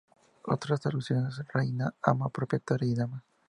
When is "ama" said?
2.01-2.27